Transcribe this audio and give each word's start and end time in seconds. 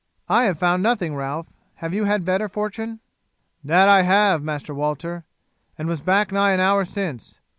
"I 0.27 0.45
have 0.45 0.57
found 0.57 0.81
nothing, 0.81 1.13
Ralph. 1.15 1.45
Have 1.75 1.93
you 1.93 2.05
had 2.05 2.25
better 2.25 2.49
fortune?" 2.49 3.01
"That 3.63 3.85
have 4.03 4.41
I, 4.41 4.43
Master 4.43 4.73
Walter, 4.73 5.25
and 5.77 5.87
was 5.87 6.01
back 6.01 6.31
nigh 6.31 6.53
an 6.53 6.59
hour 6.59 6.85
since. 6.85 7.37